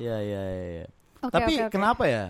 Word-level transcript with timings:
Iya 0.00 0.16
iya 0.18 0.42
iya. 0.42 0.64
iya. 0.80 0.86
Oke, 1.20 1.32
Tapi 1.36 1.52
oke, 1.52 1.62
oke. 1.68 1.72
kenapa 1.76 2.04
ya? 2.08 2.24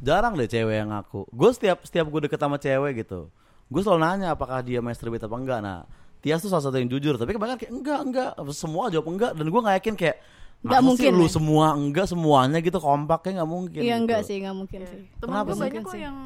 Jarang 0.00 0.32
deh 0.32 0.48
cewek 0.48 0.74
yang 0.74 0.88
ngaku. 0.88 1.28
Gue 1.28 1.50
setiap 1.52 1.84
setiap 1.84 2.08
gue 2.08 2.20
deket 2.24 2.40
sama 2.40 2.56
cewek 2.56 3.04
gitu, 3.04 3.28
gue 3.68 3.80
selalu 3.84 4.00
nanya 4.00 4.32
apakah 4.32 4.64
dia 4.64 4.80
masturbate 4.80 5.20
apa 5.20 5.36
enggak. 5.36 5.60
Nah, 5.60 5.84
Tias 6.20 6.40
tuh 6.40 6.48
salah 6.48 6.64
satu 6.64 6.76
yang 6.76 6.88
jujur. 6.88 7.20
Tapi 7.20 7.32
kebanyakan 7.32 7.60
kayak 7.60 7.72
enggak 7.72 8.00
enggak. 8.00 8.30
Semua 8.52 8.88
jawab 8.88 9.12
enggak. 9.12 9.32
Dan 9.36 9.46
gue 9.46 9.60
nggak 9.60 9.76
yakin 9.84 9.94
kayak 9.96 10.16
Nggak 10.60 10.80
masa 10.80 10.88
mungkin, 10.92 11.10
sih 11.12 11.16
lu 11.16 11.24
ya? 11.24 11.32
semua 11.32 11.66
enggak 11.72 12.06
semuanya 12.08 12.58
gitu 12.60 12.78
kompaknya 12.80 13.32
nggak 13.40 13.50
mungkin. 13.52 13.80
Iya 13.80 13.92
gitu. 13.92 14.00
enggak 14.04 14.20
sih, 14.24 14.34
enggak 14.40 14.56
mungkin 14.56 14.80
sih. 14.84 15.00
Temen 15.16 15.36
gue 15.40 15.56
banyak 15.56 15.82
kok 15.84 15.96
yang 15.96 16.16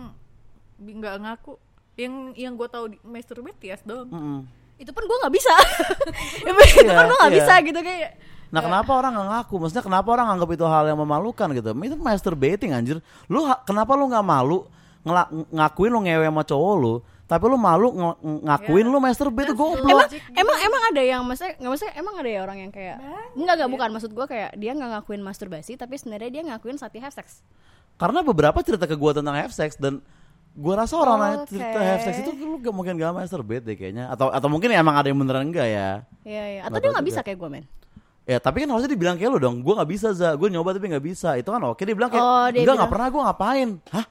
nggak 0.79 1.15
ngaku. 1.23 1.53
Yang 1.95 2.15
yang 2.35 2.53
gue 2.55 2.69
tahu 2.69 2.85
di 2.91 2.99
masturbate 3.03 3.59
Tias 3.59 3.83
doang. 3.87 4.11
Mm-mm. 4.11 4.39
Itu 4.75 4.91
pun 4.91 5.07
gue 5.07 5.17
nggak 5.23 5.35
bisa. 5.35 5.55
itu 6.43 6.51
Iya, 6.51 6.95
pun 6.95 7.07
gue 7.07 7.17
nggak 7.19 7.31
iya. 7.31 7.39
bisa 7.39 7.55
gitu 7.63 7.81
kayak. 7.83 8.11
Nah 8.55 8.63
kenapa 8.63 8.91
orang 8.95 9.13
nggak 9.19 9.29
ngaku? 9.35 9.55
Maksudnya 9.59 9.83
kenapa 9.83 10.09
orang 10.15 10.27
anggap 10.31 10.49
itu 10.55 10.63
hal 10.63 10.85
yang 10.87 10.99
memalukan 11.03 11.49
gitu? 11.51 11.75
Itu 11.75 11.97
masturbating 11.99 12.71
anjir. 12.71 13.03
Lu 13.27 13.43
kenapa 13.67 13.99
lu 13.99 14.07
nggak 14.07 14.23
malu 14.23 14.63
ngela- 15.03 15.27
ngakuin 15.51 15.91
lu 15.91 16.01
ngewe 16.07 16.25
sama 16.25 16.43
cowok 16.47 16.75
lu, 16.79 16.95
tapi 17.27 17.45
lu 17.51 17.59
malu 17.59 17.89
nge- 17.93 18.19
ngakuin 18.47 18.87
lu 18.87 18.99
masturbate 19.03 19.51
itu 19.51 19.55
goblok. 19.59 19.85
Emang 19.85 20.09
emang 20.39 20.59
emang 20.63 20.83
ada 20.95 21.03
yang 21.03 21.21
maksudnya 21.27 21.59
nggak 21.59 21.71
maksudnya 21.75 21.95
emang 21.99 22.15
ada 22.15 22.31
ya 22.31 22.41
orang 22.41 22.59
yang 22.63 22.73
kayak 22.73 22.97
enggak 23.35 23.55
enggak 23.59 23.71
bukan 23.75 23.89
maksud 23.91 24.11
gue 24.15 24.27
kayak 24.31 24.51
dia 24.55 24.73
nggak 24.73 24.91
ngakuin 24.97 25.21
masturbasi 25.21 25.75
tapi 25.75 25.99
sebenarnya 25.99 26.31
dia 26.31 26.43
ngakuin 26.47 26.79
saat 26.79 26.95
dia 26.95 27.03
have 27.03 27.13
sex. 27.13 27.43
Karena 27.95 28.23
beberapa 28.23 28.59
cerita 28.63 28.87
ke 28.87 28.95
gua 28.95 29.13
tentang 29.13 29.35
have 29.35 29.53
sex 29.53 29.77
dan 29.77 29.99
gua 30.55 30.87
rasa 30.87 30.95
orang 30.97 31.19
yang 31.21 31.43
Oke. 31.45 31.51
cerita 31.53 31.79
have 31.79 32.03
sex 32.03 32.15
itu 32.23 32.31
lu 32.39 32.59
gak 32.59 32.75
mungkin 32.75 32.95
gak 32.97 33.13
masturbate 33.13 33.67
deh 33.67 33.75
kayaknya 33.75 34.09
atau 34.09 34.31
atau 34.31 34.49
mungkin 34.49 34.71
emang 34.71 34.95
ada 34.95 35.11
yang 35.11 35.19
beneran 35.19 35.47
enggak 35.47 35.69
ya. 35.69 35.91
Iya 36.25 36.45
iya. 36.49 36.61
Atau 36.65 36.79
dia 36.81 36.89
tahu 36.89 36.95
nggak 36.97 37.07
bisa 37.13 37.21
kayak 37.21 37.39
gue 37.39 37.51
men. 37.51 37.65
Ya 38.25 38.39
tapi 38.39 38.65
kan 38.65 38.69
harusnya 38.69 38.89
dibilang 38.89 39.15
kayak 39.15 39.31
lu 39.31 39.39
dong, 39.39 39.61
gua 39.61 39.79
nggak 39.79 39.91
bisa 39.91 40.09
za, 40.11 40.33
gue 40.33 40.49
nyoba 40.49 40.73
tapi 40.73 40.89
nggak 40.89 41.05
bisa. 41.05 41.37
Itu 41.37 41.49
kan 41.49 41.61
oke 41.63 41.79
dia 41.79 41.93
bilang 41.93 42.09
kayak 42.09 42.21
Oh, 42.21 42.47
dia 42.49 42.61
enggak 42.61 42.75
nggak 42.75 42.81
bilang- 42.81 42.89
pernah 42.91 43.09
gua 43.09 43.23
ngapain. 43.29 43.69
Hah? 43.91 44.07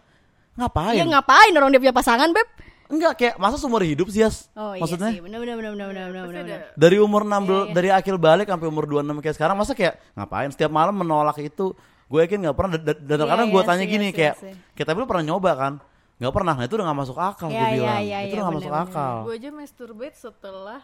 Ngapain? 0.54 0.96
Dia 0.96 1.06
ngapain 1.08 1.52
orang 1.52 1.70
dia 1.70 1.82
punya 1.82 1.92
pasangan 1.92 2.30
beb? 2.30 2.48
Enggak 2.86 3.14
kayak 3.16 3.36
masa 3.36 3.58
seumur 3.58 3.82
hidup 3.82 4.06
sih 4.08 4.22
Yas? 4.22 4.54
Oh 4.54 4.78
Maksudnya? 4.78 5.10
iya 5.10 5.18
sih. 5.18 5.24
Benar 5.24 5.40
benar 5.40 5.56
benar 5.58 5.72
benar 5.72 5.88
benar 5.90 6.06
benar 6.06 6.24
Pasti 6.24 6.38
benar. 6.38 6.62
ada 6.62 6.78
dari 6.78 6.98
umur 7.00 7.22
16 7.24 7.34
Iya, 7.34 7.58
iya. 7.58 7.74
dari 7.74 7.90
akil 7.90 8.18
balik 8.18 8.48
sampai 8.48 8.68
umur 8.68 8.86
26 8.86 9.18
kayak 9.20 9.36
sekarang 9.36 9.56
masa 9.56 9.74
kayak 9.74 9.94
ngapain 10.14 10.50
setiap 10.52 10.70
malam 10.70 10.94
menolak 10.94 11.38
itu 11.40 11.74
gue 12.06 12.20
yakin 12.22 12.38
nggak 12.40 12.54
pernah 12.54 12.72
dan, 12.76 12.96
Iya, 13.02 13.26
kadang 13.26 13.48
gue 13.50 13.58
iya 13.58 13.66
tanya 13.66 13.82
sih, 13.82 13.90
gini 13.90 14.06
iya 14.06 14.12
sih, 14.12 14.18
kayak 14.20 14.36
iya 14.36 14.44
sih. 14.46 14.54
kita 14.76 14.90
lu 14.94 15.10
pernah 15.10 15.26
nyoba 15.26 15.52
kan 15.56 15.74
nggak 16.14 16.30
pernah 16.32 16.54
nah 16.54 16.64
itu 16.64 16.74
udah 16.76 16.86
nggak 16.86 17.00
masuk 17.02 17.18
akal 17.18 17.48
Iya, 17.50 17.58
gue 17.58 17.66
iya, 17.66 17.74
bilang 17.74 17.98
iya, 17.98 17.98
itu 17.98 18.06
iya, 18.22 18.30
udah 18.30 18.44
nggak 18.46 18.58
masuk 18.62 18.76
akal 18.78 19.16
Gue 19.24 19.34
aja 19.34 19.50
masturbate 19.50 20.14
setelah 20.16 20.80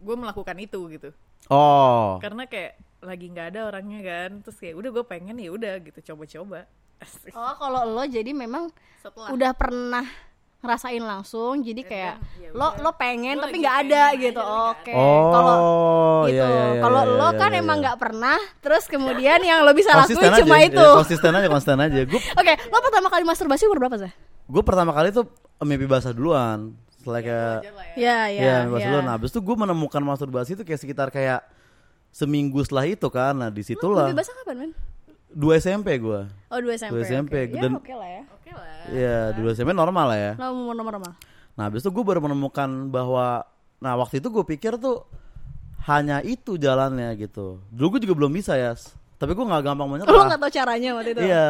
gue 0.00 0.16
melakukan 0.16 0.56
itu 0.56 0.80
gitu. 0.96 1.10
oh. 1.52 2.16
Karena 2.24 2.48
kayak 2.48 2.80
lagi 3.04 3.26
nggak 3.28 3.46
ada 3.54 3.60
orangnya 3.68 4.00
kan. 4.00 4.30
Terus 4.42 4.56
kayak 4.56 4.74
udah 4.80 4.90
gue 4.90 5.04
pengen 5.04 5.36
ya 5.36 5.52
udah 5.52 5.74
gitu 5.84 6.12
coba-coba. 6.12 6.66
Oh 7.32 7.54
kalau 7.56 7.88
lo 7.88 8.04
jadi 8.04 8.28
memang 8.36 8.68
Setelah. 9.00 9.32
udah 9.32 9.52
pernah 9.56 10.04
ngerasain 10.60 11.00
langsung 11.00 11.64
jadi 11.64 11.82
kayak 11.88 12.14
ya 12.36 12.52
lo 12.52 12.76
lo 12.84 12.92
pengen 13.00 13.40
Gua 13.40 13.48
tapi 13.48 13.56
nggak 13.64 13.76
ada 13.88 14.02
pengen 14.12 14.24
gitu. 14.28 14.42
aja, 14.44 14.68
oke 14.76 14.92
oh 14.92 15.24
kalau 15.32 15.56
gitu. 16.28 16.36
iya, 16.36 16.44
iya, 16.44 16.64
iya, 16.76 16.82
kalau 16.84 17.00
iya, 17.00 17.16
lo 17.16 17.28
iya, 17.32 17.40
kan 17.40 17.50
iya, 17.50 17.60
emang 17.64 17.76
iya. 17.80 17.82
nggak 17.88 17.96
pernah 17.96 18.38
terus 18.60 18.84
kemudian 18.84 19.40
yang 19.48 19.64
lo 19.64 19.72
bisa 19.72 19.96
konsisten 19.96 20.28
lakuin 20.28 20.36
aja 20.36 20.42
cuma 20.44 20.56
ya, 20.60 20.68
itu. 20.68 20.88
konsisten 21.00 21.32
aja 21.32 21.46
konsisten 21.48 21.78
aja. 21.80 22.00
Gue 22.04 22.20
oke 22.44 22.52
lo 22.68 22.78
pertama 22.84 23.08
kali 23.08 23.24
masturbasi 23.24 23.62
umur 23.72 23.78
berapa 23.80 23.96
sih 24.04 24.12
gue 24.50 24.62
pertama 24.66 24.92
kali 24.92 25.08
tuh 25.16 25.24
mimpi 25.64 25.88
basah 25.88 26.12
duluan 26.12 26.76
setelah 27.00 27.20
kayak 27.20 27.56
wajar 27.56 27.72
lah 27.72 27.86
ya. 27.88 28.16
ya 28.28 28.52
ya 28.68 28.78
ya. 28.78 29.00
nah 29.00 29.12
habis 29.16 29.32
itu 29.32 29.40
gue 29.40 29.56
menemukan 29.56 30.02
masturbasi 30.02 30.52
itu 30.52 30.62
kayak 30.62 30.78
sekitar 30.78 31.08
kayak 31.08 31.40
seminggu 32.10 32.60
setelah 32.60 32.84
itu 32.84 33.08
kan 33.08 33.32
nah 33.32 33.48
di 33.48 33.60
Lo 33.60 33.66
situlah 33.66 34.06
mimpi 34.06 34.20
basah 34.20 34.34
kapan 34.36 34.56
men 34.58 34.70
dua 35.30 35.56
SMP 35.56 35.96
gue 35.96 36.20
oh 36.28 36.58
dua 36.60 36.72
SMP 36.74 36.92
Dua 36.92 37.02
SMP, 37.02 37.34
oke. 37.40 37.50
ya 37.50 37.62
dan- 37.62 37.76
oke 37.76 37.94
lah 37.94 38.10
ya 38.10 38.22
Oke 38.30 38.50
lah. 38.50 38.66
Iya, 38.90 39.16
dua 39.32 39.50
SMP 39.52 39.70
normal 39.70 40.06
lah 40.06 40.18
ya. 40.18 40.32
umur 40.44 40.74
nomor 40.74 40.92
normal 40.92 41.14
Nah, 41.50 41.68
habis 41.68 41.80
itu 41.80 41.90
gue 41.90 42.00
baru 42.00 42.18
menemukan 42.20 42.66
bahwa, 42.88 43.44
nah 43.78 43.92
waktu 43.94 44.16
itu 44.16 44.26
gue 44.26 44.42
pikir 44.48 44.74
tuh 44.74 45.04
hanya 45.84 46.18
itu 46.20 46.56
jalannya 46.56 47.12
gitu. 47.14 47.60
Dulu 47.68 47.94
gue 47.94 48.00
juga 48.04 48.14
belum 48.16 48.32
bisa 48.32 48.54
ya, 48.54 48.72
tapi 49.16 49.32
gue 49.32 49.44
nggak 49.44 49.62
gampang 49.62 49.86
menyerah. 49.86 50.08
lo 50.08 50.24
nggak 50.24 50.40
tahu 50.40 50.50
caranya 50.50 50.90
waktu 50.94 51.10
itu 51.12 51.20
Iya, 51.22 51.48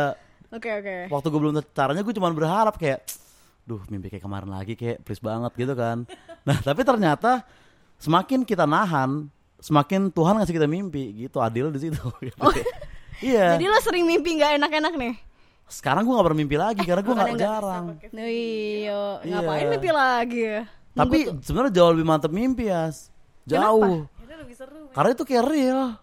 oke 0.50 0.70
oke 0.76 0.94
waktu 1.08 1.26
gue 1.26 1.40
belum 1.40 1.52
tahu 1.54 1.64
caranya 1.70 2.02
gue 2.02 2.12
cuma 2.12 2.28
berharap 2.30 2.74
kayak, 2.74 3.00
duh 3.70 3.82
mimpi 3.86 4.10
kayak 4.10 4.26
kemarin 4.26 4.50
lagi 4.50 4.74
kayak 4.74 5.06
please 5.06 5.22
banget 5.22 5.52
gitu 5.54 5.74
kan. 5.78 6.02
Nah, 6.48 6.56
tapi 6.58 6.82
ternyata 6.82 7.44
semakin 8.00 8.42
kita 8.42 8.64
nahan, 8.64 9.28
semakin 9.60 10.08
Tuhan 10.08 10.40
ngasih 10.40 10.56
kita 10.56 10.64
mimpi 10.64 11.12
gitu, 11.14 11.38
adil 11.38 11.68
di 11.70 11.86
situ. 11.86 12.00
Gitu. 12.26 12.40
Iya. 13.20 13.60
jadi 13.60 13.68
lo 13.68 13.76
sering 13.84 14.08
mimpi 14.08 14.40
nggak 14.40 14.56
enak-enak 14.56 14.96
nih 14.96 15.14
Sekarang 15.68 16.08
gue 16.08 16.16
gak 16.16 16.24
bermimpi 16.32 16.56
lagi 16.56 16.80
karena 16.82 17.04
gue 17.04 17.14
nggak 17.20 17.36
jarang. 17.36 17.84
Iya, 18.10 19.20
Iya. 19.22 19.38
ngapain 19.38 19.66
mimpi 19.68 19.90
lagi 19.92 20.40
ya? 20.40 20.60
Tapi 20.90 21.18
sebenarnya 21.44 21.72
jauh 21.76 21.90
lebih 21.94 22.06
mantep 22.08 22.32
mimpi 22.32 22.66
ya. 22.66 22.88
Jauh. 23.46 24.08
Itu 24.08 24.34
lebih 24.34 24.56
seru. 24.56 24.88
Karena 24.90 25.10
itu 25.12 25.22
kayak 25.22 25.44
real. 25.46 26.00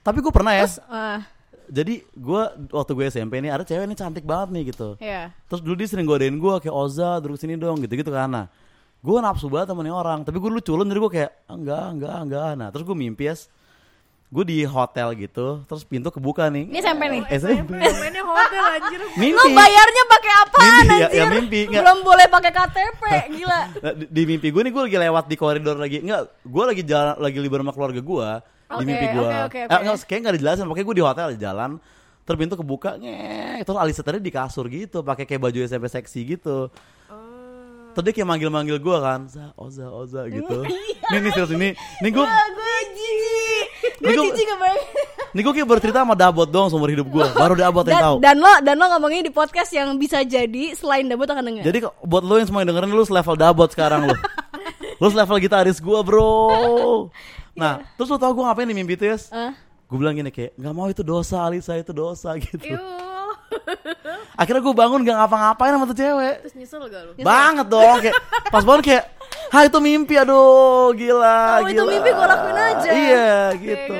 Tapi 0.00 0.18
gue 0.20 0.32
pernah 0.32 0.52
ya. 0.54 0.68
terus, 0.68 0.78
ah, 0.86 1.24
Jadi 1.70 2.02
gue 2.02 2.42
waktu 2.68 2.90
gue 2.92 3.04
SMP 3.06 3.38
nih 3.38 3.54
ada 3.54 3.62
cewek 3.62 3.86
ini 3.86 3.94
cantik 3.94 4.26
banget 4.26 4.48
nih 4.50 4.62
gitu. 4.74 4.98
ya. 4.98 5.30
Terus 5.46 5.62
dulu 5.62 5.78
dia 5.78 5.86
sering 5.86 6.04
godain 6.04 6.34
gue 6.34 6.54
kayak 6.58 6.74
Oza 6.74 7.22
duduk 7.22 7.38
sini 7.38 7.54
dong 7.54 7.78
gitu-gitu 7.78 8.10
kan. 8.10 8.26
Nah, 8.26 8.46
gue 9.00 9.16
nafsu 9.22 9.46
banget 9.46 9.70
sama 9.70 9.86
nih 9.86 9.94
orang. 9.94 10.26
Tapi 10.26 10.36
gue 10.36 10.50
dulu 10.50 10.60
culun 10.60 10.90
jadi 10.90 10.98
gue 10.98 11.12
kayak 11.14 11.30
"Ah, 11.46 11.54
enggak 11.54 11.84
enggak 11.94 12.16
enggak. 12.26 12.48
Nah 12.58 12.68
terus 12.68 12.82
gue 12.82 12.96
mimpi 12.98 13.30
ya. 13.30 13.34
Gue 14.30 14.44
di 14.46 14.62
hotel 14.62 15.10
gitu. 15.16 15.62
Terus 15.64 15.82
pintu 15.82 16.08
kebuka 16.08 16.46
nih. 16.46 16.62
Ini 16.64 16.78
SMP 16.78 17.02
nih. 17.08 17.22
SMP. 17.28 17.74
Mainnya 17.74 18.22
hotel 18.22 18.62
anjir. 18.72 19.00
Mimpi. 19.12 19.34
Lo 19.34 19.44
bayarnya 19.50 20.02
pakai 20.06 20.32
apaan 20.38 20.62
Mimpi, 20.62 20.86
ya- 20.86 20.94
anjir? 21.02 21.18
ya 21.18 21.24
mimpi, 21.26 21.60
nggak. 21.66 21.82
Belum 21.82 21.98
boleh 22.00 22.26
pakai 22.28 22.50
KTP, 22.52 23.02
gila. 23.32 23.60
Di, 23.98 24.04
di 24.06 24.22
mimpi 24.24 24.48
gue 24.48 24.62
nih 24.62 24.72
gue 24.72 24.82
lagi 24.84 24.98
lewat 25.00 25.24
di 25.24 25.34
koridor 25.34 25.76
lagi 25.76 25.98
enggak 25.98 26.22
gue 26.40 26.64
lagi 26.64 26.82
jalan 26.82 27.18
lagi 27.18 27.38
libur 27.38 27.58
sama 27.58 27.72
keluarga 27.72 27.98
gue 28.00 28.28
di 28.70 28.72
Oke, 28.72 28.86
mimpi 28.86 29.06
gue 29.08 29.18
oke, 29.20 29.38
oke, 29.42 29.58
oke. 29.60 29.66
Eh, 29.66 29.78
enggak 29.82 29.96
kayak 30.04 30.20
nggak 30.20 30.34
dijelasin 30.36 30.64
pokoknya 30.64 30.86
gue 30.86 30.96
di 30.96 31.04
hotel 31.04 31.26
di 31.28 31.38
jalan 31.38 31.70
terus 32.22 32.38
pintu 32.38 32.54
kebuka 32.54 32.90
ngek 32.96 33.60
terus 33.60 33.74
Alisa 33.76 34.00
tadi 34.00 34.18
di 34.18 34.30
kasur 34.30 34.70
gitu 34.70 35.02
pakai 35.02 35.26
kayak 35.26 35.42
baju 35.42 35.58
SMP 35.60 35.86
seksi 35.86 36.20
gitu 36.28 36.70
terus 37.90 38.04
dia 38.04 38.14
kayak 38.14 38.28
manggil-manggil 38.28 38.78
gue 38.78 38.96
kan 38.96 39.26
Za, 39.26 39.50
Oza 39.56 39.90
Oza 39.90 40.22
gitu 40.28 40.62
nih 41.10 41.18
nih 41.18 41.30
serius 41.32 41.50
ini 41.50 41.68
nih 41.74 42.10
gue 42.12 42.22
Ah, 42.22 42.46
gue 44.00 44.08
jijik. 44.08 44.16
Gue 44.16 44.28
jijik 44.32 44.46
kebayang. 44.50 44.82
nih 45.30 45.42
gue 45.42 45.52
kayak 45.54 45.68
bercerita 45.68 45.98
sama 46.00 46.14
Dabot 46.14 46.48
dong 46.48 46.66
seumur 46.66 46.88
hidup 46.88 47.06
gue 47.06 47.24
baru 47.32 47.54
Dabot 47.54 47.84
yang 47.84 47.94
Dan, 47.94 48.02
tahu 48.02 48.16
dan 48.18 48.36
lo 48.36 48.52
dan 48.60 48.74
lo 48.74 48.86
ngomongin 48.90 49.22
di 49.22 49.30
podcast 49.30 49.70
yang 49.70 49.92
bisa 49.94 50.20
jadi 50.20 50.72
selain 50.72 51.04
Dabut 51.04 51.24
akan 51.24 51.44
denger. 51.44 51.62
Jadi 51.62 51.78
kok- 51.80 51.94
buat 52.00 52.20
lo 52.20 52.34
yang 52.34 52.44
semua 52.44 52.60
yang 52.60 52.72
dengerin 52.72 52.90
lu 52.90 53.04
level 53.04 53.36
dabot 53.36 53.68
sekarang 53.68 54.08
lu. 54.08 54.16
lu 54.96 55.06
level 55.08 55.36
gitaris 55.38 55.78
gua, 55.78 56.00
Bro. 56.00 56.32
Nah, 57.50 57.82
terus 57.94 58.08
lu 58.08 58.16
tau 58.16 58.30
gua 58.30 58.48
ngapain 58.48 58.64
di 58.64 58.72
mimpi 58.72 58.94
itu, 58.94 59.04
Yes? 59.04 59.28
Ah. 59.28 59.52
Gue 59.84 59.98
bilang 59.98 60.14
gini 60.14 60.30
kayak, 60.30 60.54
nggak 60.54 60.70
mau 60.72 60.86
itu 60.86 61.02
dosa, 61.02 61.42
Alisa 61.42 61.74
itu 61.74 61.90
dosa 61.90 62.32
gitu. 62.40 62.62
Iu. 62.62 62.80
Akhirnya 64.32 64.62
gue 64.62 64.72
bangun 64.72 65.02
gak 65.02 65.16
ngapa-ngapain 65.18 65.72
sama 65.74 65.84
tuh 65.84 65.98
cewek. 65.98 66.34
Terus 66.40 66.54
nyesel 66.54 66.80
gak 66.86 67.02
lu? 67.04 67.12
Banget 67.20 67.66
dong, 67.68 67.96
kayak 68.00 68.16
pas 68.48 68.62
bangun 68.62 68.80
kayak, 68.80 69.04
ha 69.50 69.58
itu 69.62 69.78
mimpi, 69.78 70.14
aduh, 70.14 70.90
gila, 70.92 71.58
Oh, 71.58 71.66
itu 71.66 71.74
gila. 71.76 71.90
mimpi 71.90 72.10
gua 72.10 72.26
lakuin 72.28 72.56
aja. 72.56 72.90
Iya, 72.90 73.30
gitu. 73.56 73.96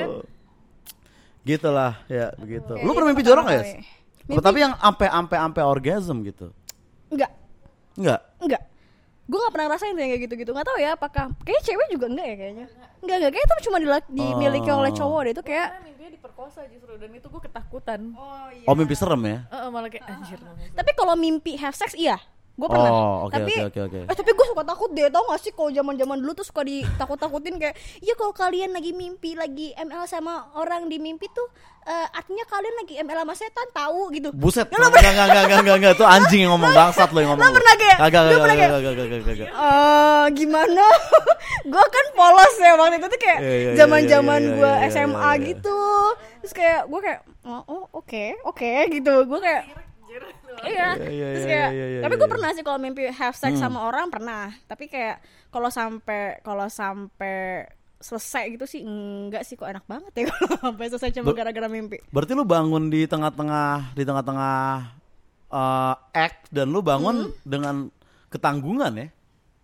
Gitu 1.41 1.67
lah, 1.67 1.97
ya 2.05 2.31
begitu. 2.35 2.69
Oke, 2.69 2.79
lu 2.79 2.85
itu 2.85 2.93
pernah 2.93 3.09
mimpi 3.09 3.23
jorok 3.23 3.43
gak, 3.43 3.51
kali. 3.51 3.61
Yes? 3.61 3.73
Mimpi- 4.23 4.43
Tapi 4.43 4.57
yang 4.59 4.73
ampe 4.77 5.05
ampe 5.05 5.35
ampe 5.35 5.59
orgasm 5.59 6.21
gitu. 6.21 6.53
Enggak, 7.09 7.31
Enggak. 7.95 8.19
enggak. 8.37 8.61
Gue 9.25 9.39
gak 9.39 9.51
pernah 9.51 9.65
ngerasain 9.67 9.91
tuh 9.91 10.01
yang 10.01 10.11
kayak 10.11 10.23
gitu-gitu. 10.25 10.51
Gak 10.51 10.65
tahu 10.65 10.77
ya 10.77 10.89
apakah 10.93 11.23
kayaknya 11.41 11.63
cewek 11.65 11.87
juga 11.89 12.05
enggak 12.07 12.25
ya 12.25 12.35
kayaknya. 12.37 12.65
Enggak, 13.01 13.15
enggak. 13.17 13.31
Kayaknya 13.31 13.47
itu 13.49 13.55
cuma 13.63 13.77
dimiliki 14.07 14.69
Oh. 14.69 14.77
oleh 14.77 14.91
cowok 14.91 15.19
deh 15.21 15.31
itu 15.31 15.43
kayak 15.43 15.67
Karena 15.67 15.83
mimpinya 15.83 16.11
diperkosa 16.11 16.61
justru 16.67 16.91
dan 16.95 17.09
itu 17.11 17.27
gue 17.27 17.41
ketakutan. 17.41 17.99
Oh, 18.13 18.47
Oh, 18.63 18.75
mimpi 18.75 18.93
serem 18.93 19.21
ya? 19.25 19.37
malah 19.67 19.89
kayak 19.89 20.05
anjir. 20.13 20.39
Tapi 20.69 20.91
kalau 20.93 21.15
mimpi 21.15 21.55
have 21.55 21.73
sex 21.73 21.91
iya, 21.93 22.21
gue 22.51 22.67
pernah. 22.67 22.91
Oh, 22.91 23.15
oke, 23.25 23.33
tapi, 23.33 23.53
oke, 23.57 23.65
oke, 23.65 23.79
oke. 23.81 23.99
Eh, 24.05 24.15
tapi 24.15 24.31
gue 24.31 24.45
suka 24.45 24.63
takut 24.63 24.89
deh, 24.91 25.07
tau 25.07 25.23
gak 25.25 25.39
sih 25.39 25.49
kalau 25.49 25.69
zaman 25.69 25.95
zaman 25.95 26.17
dulu 26.17 26.31
tuh 26.33 26.43
suka 26.43 26.61
ditakut-takutin 26.61 27.55
kayak, 27.57 27.73
ya 27.99 28.13
kalau 28.13 28.31
kalian 28.31 28.69
lagi 28.69 28.91
mimpi 28.91 29.33
lagi 29.33 29.73
ML 29.73 30.03
sama 30.05 30.51
orang 30.53 30.85
di 30.85 30.95
mimpi 30.95 31.25
tuh, 31.27 31.47
eh, 31.81 32.07
artinya 32.11 32.45
kalian 32.45 32.75
lagi 32.77 32.93
ML 32.99 33.17
sama 33.19 33.33
setan 33.33 33.67
tahu 33.71 34.11
gitu. 34.11 34.29
Buset, 34.31 34.67
enggak, 34.67 34.91
enggak, 34.91 35.01
enggak, 35.09 35.25
enggak, 35.41 35.59
enggak, 35.59 35.75
enggak, 35.75 35.93
itu 35.95 36.05
anjing 36.05 36.41
yang 36.41 36.51
ngomong 36.51 36.71
bangsat 36.71 37.09
lo 37.09 37.17
yang 37.17 37.29
ngomong. 37.33 37.41
lo 37.41 37.55
pernah 37.55 37.75
kayak- 37.75 37.99
kagak, 37.99 38.21
pernah 38.21 38.37
kagak, 38.37 38.57
kayak- 38.59 38.71
kagak, 38.71 38.95
kagak, 38.95 39.21
kagak. 39.25 39.49
Eh 39.49 40.23
gimana? 40.31 40.85
gue 41.71 41.85
kan 41.87 42.05
polos 42.13 42.53
ya 42.57 42.71
waktu 42.73 42.95
itu 42.97 43.07
tuh 43.07 43.19
kayak 43.19 43.39
Iya, 43.39 43.49
iya, 43.49 43.57
iya, 43.63 43.77
zaman 43.77 44.01
zaman 44.05 44.41
iya, 44.41 44.53
gue 44.53 44.71
SMA 44.89 45.31
gitu. 45.47 45.79
Terus 46.41 46.53
kayak 46.53 46.81
gue 46.85 46.99
kayak 46.99 47.19
oh 47.43 47.61
oh, 47.65 47.83
oke 47.95 48.25
oke 48.43 48.71
gitu. 48.91 49.13
Gue 49.25 49.39
kayak 49.39 49.63
Iya. 50.61 50.93
Iya, 50.93 51.09
iya, 51.09 51.27
Terus 51.31 51.41
iya, 51.41 51.49
kayak 51.49 52.01
tapi 52.01 52.13
gue 52.15 52.29
pernah 52.29 52.49
sih 52.51 52.61
kalau 52.61 52.77
mimpi 52.77 53.07
have 53.07 53.33
sex 53.33 53.55
Hmm. 53.55 53.63
sama 53.63 53.81
orang 53.83 54.07
pernah. 54.07 54.53
Tapi 54.63 54.85
kayak 54.85 55.17
kalau 55.49 55.67
sampai 55.67 56.37
kalau 56.41 56.67
sampai 56.67 57.65
selesai 57.97 58.49
gitu 58.51 58.65
sih 58.65 58.81
enggak 58.81 59.41
sih 59.41 59.53
kok 59.53 59.65
enak 59.65 59.85
banget 59.85 60.11
ya 60.11 60.23
kalau 60.31 60.57
sampai 60.59 60.85
selesai 60.87 61.09
cuma 61.13 61.31
Ber- 61.31 61.37
gara-gara 61.39 61.67
mimpi 61.67 62.01
Berarti 62.09 62.33
lu 62.33 62.41
bangun 62.43 62.89
di 62.89 63.05
tengah-tengah 63.05 63.93
di 63.93 64.01
tengah-tengah 64.01 64.57
eh, 65.49 65.95
act 66.15 66.49
dan 66.49 66.67
lu 66.67 66.81
bangun 66.81 67.25
Hmm. 67.25 67.33
dengan 67.41 67.75
ketanggungan 68.27 68.91
ya. 68.95 69.07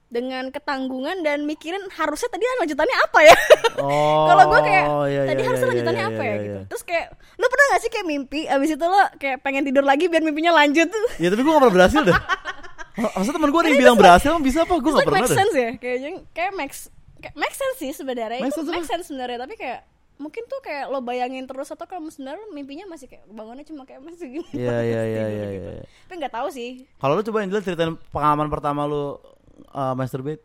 Dengan 0.08 0.48
ketanggungan 0.56 1.20
dan 1.20 1.44
mikirin 1.44 1.84
harusnya 1.92 2.32
tadi 2.32 2.44
lanjutannya 2.64 2.98
apa 3.04 3.20
ya 3.28 3.38
Oh. 3.78 4.26
kalau 4.26 4.44
gue 4.50 4.62
kayak 4.66 4.86
iya, 5.06 5.22
tadi 5.30 5.42
iya, 5.44 5.48
harusnya 5.52 5.68
iya, 5.68 5.74
lanjutannya 5.76 6.04
iya, 6.04 6.10
apa 6.10 6.22
iya, 6.24 6.28
ya 6.28 6.34
iya. 6.34 6.44
gitu 6.48 6.60
terus 6.74 6.84
kayak 6.88 7.06
lu 7.38 7.46
pernah 7.46 7.66
gak 7.70 7.82
sih 7.86 7.92
kayak 7.94 8.08
mimpi 8.08 8.42
abis 8.50 8.70
itu 8.74 8.86
lo 8.88 9.02
kayak 9.22 9.38
pengen 9.46 9.64
tidur 9.68 9.84
lagi 9.86 10.06
biar 10.10 10.24
mimpinya 10.26 10.52
lanjut 10.56 10.88
tuh 10.90 11.08
Ya 11.24 11.28
tapi 11.30 11.42
gue 11.46 11.52
gak 11.52 11.62
pernah 11.62 11.76
berhasil 11.76 12.02
dah. 12.02 12.18
Masa 13.22 13.30
temen 13.30 13.50
gue 13.54 13.60
ada 13.62 13.70
yang 13.70 13.78
bilang 13.78 13.98
berhasil 14.02 14.32
bisa 14.42 14.66
apa? 14.66 14.74
Gue 14.82 14.90
gak 14.90 15.06
pernah 15.06 15.22
make 15.22 15.30
deh. 15.30 15.38
sense 15.38 15.54
ya 15.54 15.72
kayaknya 15.78 16.10
kayak 16.34 16.52
make 16.58 16.74
kayak 17.22 17.36
make 17.38 17.54
sense 17.54 17.78
sih 17.78 17.92
sebenarnya 17.94 18.42
Make 18.42 18.50
itu 18.50 18.62
sense 18.66 18.74
make 18.74 18.88
sense 18.90 19.06
sebenarnya 19.06 19.38
tapi 19.46 19.54
kayak 19.54 19.86
mungkin 20.18 20.50
tuh 20.50 20.58
kayak 20.66 20.90
lo 20.90 20.98
bayangin 21.06 21.46
terus 21.46 21.70
atau 21.70 21.86
kalau 21.86 22.10
sebenarnya 22.10 22.42
lo 22.42 22.50
mimpinya 22.50 22.90
masih 22.90 23.06
kayak 23.06 23.30
bangunnya 23.30 23.62
cuma 23.62 23.86
kayak 23.86 24.02
masih 24.02 24.42
gini 24.42 24.50
Iya 24.50 24.78
iya 24.82 25.02
iya 25.06 25.26
tidur 25.30 25.30
iya. 25.30 25.48
gitu. 25.54 25.70
iya. 25.78 25.84
tapi 26.10 26.14
nggak 26.18 26.34
tahu 26.34 26.48
sih 26.50 26.70
Kalau 26.98 27.14
lu 27.14 27.22
coba 27.22 27.38
Angel 27.46 27.62
ceritain 27.62 27.94
pengalaman 28.10 28.50
pertama 28.50 28.90
lu 28.90 29.22
uh, 29.72 29.94
masturbate. 29.94 30.44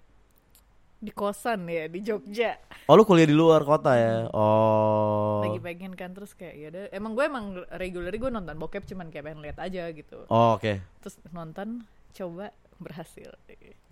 di 1.03 1.11
kosan 1.11 1.67
ya 1.67 1.91
di 1.91 1.99
Jogja 1.99 2.55
Oh 2.87 2.94
lu 2.94 3.03
kuliah 3.03 3.26
di 3.26 3.35
luar 3.35 3.67
kota 3.67 3.91
ya? 3.99 4.31
Oh. 4.31 5.43
lagi 5.43 5.59
pengen 5.59 5.99
kan 5.99 6.14
terus 6.14 6.31
kayak 6.32 6.55
ya 6.55 6.67
udah 6.70 6.85
emang 6.94 7.19
gue 7.19 7.25
emang 7.26 7.44
regular 7.75 8.14
gue 8.14 8.31
nonton 8.31 8.55
bokep 8.55 8.87
cuman 8.87 9.11
kayak 9.11 9.26
pengen 9.26 9.43
lihat 9.43 9.59
aja 9.59 9.91
gitu 9.91 10.23
Oh 10.31 10.55
oke. 10.55 10.79
terus 11.03 11.19
nonton 11.35 11.82
coba 12.14 12.55
berhasil 12.79 13.35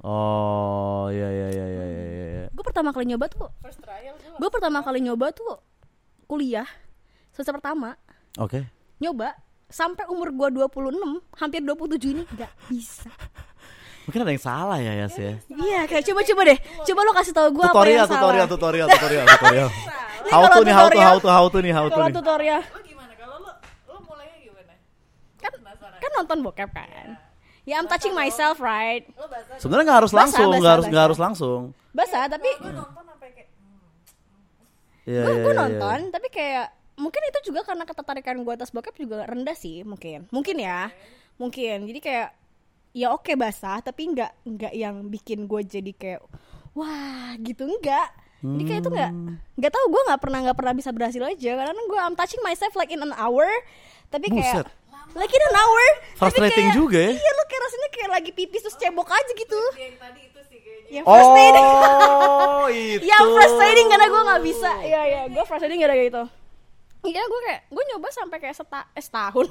Oh 0.00 1.10
iya 1.10 1.28
iya 1.28 1.46
iya 1.50 1.66
iya 1.66 1.84
iya. 1.84 2.04
iya. 2.06 2.44
gue 2.48 2.62
pertama 2.62 2.94
kali 2.94 3.10
nyoba 3.10 3.26
tuh 3.26 3.50
first 3.58 3.82
trial 3.82 4.14
gue 4.14 4.50
pertama 4.54 4.78
kali 4.80 5.02
nyoba 5.02 5.34
tuh 5.34 5.58
kuliah 6.24 6.66
semester 7.34 7.58
pertama 7.58 7.98
Oke. 8.38 8.70
nyoba 9.02 9.34
sampai 9.66 10.06
umur 10.06 10.30
gua 10.30 10.50
26 10.50 10.94
hampir 11.38 11.62
27 11.62 12.10
ini 12.10 12.22
nggak 12.26 12.52
bisa 12.70 13.10
Mungkin 14.00 14.20
ada 14.20 14.32
yang 14.32 14.42
salah 14.42 14.78
ya 14.78 14.92
Yas 14.96 15.14
ya. 15.14 15.32
iya 15.60 15.80
kayak 15.84 16.04
coba 16.04 16.20
coba 16.22 16.42
deh. 16.46 16.58
Coba 16.82 17.00
lo 17.02 17.12
kasih 17.12 17.32
tau 17.32 17.48
gua 17.50 17.66
apa 17.66 17.74
Tutorial 17.74 17.96
yang 17.96 18.08
tutorial 18.08 18.46
salah 18.46 18.50
tutorial 18.50 18.86
tutorial. 18.88 19.26
Tutorial. 19.28 19.68
Ini 20.20 20.30
How 20.30 20.42
to 20.46 20.60
nih 20.60 20.70
how 20.70 20.84
to 20.84 20.90
tutorial- 20.90 21.00
how 21.00 21.16
to 21.18 21.28
how 21.28 21.46
to 21.46 21.58
nih 21.58 21.72
how 21.72 21.86
to 21.86 21.96
nih. 21.98 22.12
tutorial. 22.12 22.60
Lo 22.62 22.80
gimana? 22.82 23.12
Kalau 23.14 23.36
lo 23.38 23.50
lo 23.88 23.96
mulainya 24.04 24.36
gimana? 24.38 24.72
Kan 25.38 25.52
kan 25.96 26.10
nonton 26.14 26.38
bokep 26.40 26.70
kan? 26.70 27.08
Ya 27.62 27.76
I'm 27.76 27.86
touching 27.86 28.12
myself 28.12 28.58
right? 28.58 29.04
Lo 29.14 29.26
bahasa 29.26 29.56
Sebenarnya 29.56 29.84
nggak 29.86 29.98
harus 30.00 30.12
langsung, 30.12 30.48
nggak 30.50 30.72
harus 30.74 30.86
nggak 30.86 31.04
harus 31.06 31.18
langsung. 31.18 31.60
basah 31.90 32.24
tapi 32.26 32.46
gue 32.54 32.70
nonton 32.70 33.02
sampai 33.02 33.28
kayak 33.32 33.48
Iya 35.04 35.20
gue 35.20 35.32
iya. 35.32 35.42
gue 35.42 35.52
iya, 35.52 35.60
nonton 35.60 35.98
tapi 36.10 36.28
kayak 36.28 36.66
mungkin 36.94 37.22
itu 37.24 37.38
juga 37.44 37.60
karena 37.64 37.82
ketertarikan 37.82 38.36
gue 38.38 38.52
atas 38.52 38.70
bokep 38.70 38.94
juga 38.94 39.24
rendah 39.24 39.54
sih 39.54 39.82
mungkin. 39.82 40.28
Mungkin 40.28 40.56
ya. 40.56 40.92
Mungkin. 41.34 41.88
Jadi 41.88 41.98
kayak 41.98 42.28
ya 42.92 43.10
oke 43.10 43.32
basah 43.34 43.78
tapi 43.78 44.08
nggak 44.08 44.30
nggak 44.44 44.72
yang 44.72 45.06
bikin 45.06 45.44
gue 45.44 45.60
jadi 45.62 45.92
kayak 45.92 46.20
wah 46.72 47.34
gitu 47.38 47.64
enggak 47.64 48.10
jadi 48.40 48.62
kayak 48.64 48.80
itu 48.80 48.90
nggak 48.90 49.10
Hmm. 49.10 49.36
nggak 49.54 49.68
tahu 49.68 49.84
gue 49.86 50.02
nggak 50.02 50.20
pernah 50.20 50.38
nggak 50.40 50.56
pernah 50.56 50.72
bisa 50.72 50.90
berhasil 50.90 51.20
aja 51.20 51.50
karena 51.56 51.76
gue 51.76 51.98
I'm 51.98 52.14
touching 52.14 52.40
myself 52.40 52.72
like 52.72 52.88
in 52.88 52.98
an 52.98 53.12
hour 53.12 53.46
tapi 54.08 54.26
kayak 54.28 54.64
Buset. 54.64 54.66
like 55.12 55.28
in 55.28 55.44
an 55.44 55.56
hour 55.56 55.84
tapi 56.14 56.18
Frustrating 56.34 56.66
kayak- 56.66 56.76
juga 56.76 56.98
ya. 57.00 57.12
iya 57.12 57.30
lu 57.30 57.44
kayak 57.44 57.62
rasanya 57.62 57.88
kayak 57.90 58.10
lagi 58.10 58.30
pipis 58.32 58.60
terus 58.60 58.76
cebok 58.76 59.06
aja 59.08 59.32
gitu 59.34 59.60
yang 59.76 59.94
tadi 59.96 60.20
itu 60.24 60.40
sih 60.44 60.58
kayaknya 60.58 60.90
yang 60.92 61.04
frustrating 61.04 61.66
Oh 61.68 62.66
itu. 62.88 63.02
yang 63.04 63.24
frustrating 63.28 63.86
karena 63.86 64.06
gue 64.08 64.22
nggak 64.24 64.42
bisa 64.42 64.70
iya 64.80 65.00
iya 65.04 65.20
gue 65.26 65.44
frustrating 65.44 65.78
gara-gara 65.78 66.06
gitu 66.06 66.24
Iya 67.02 67.22
gue 67.22 67.40
kayak 67.42 67.60
gue 67.66 67.84
nyoba 67.86 68.08
sampai 68.10 68.38
kayak 68.38 68.54
seta, 68.54 68.84
eh, 68.90 69.00
setahun. 69.00 69.46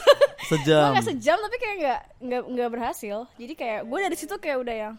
Sejam. 0.50 0.82
gue 0.84 0.92
nggak 0.92 1.08
sejam 1.08 1.36
tapi 1.36 1.56
kayak 1.56 1.76
nggak 1.76 2.00
nggak 2.20 2.42
nggak 2.48 2.68
berhasil. 2.70 3.16
Jadi 3.34 3.52
kayak 3.52 3.80
gue 3.84 3.98
dari 4.00 4.14
situ 4.14 4.34
kayak 4.36 4.58
udah 4.58 4.76
yang 4.76 4.94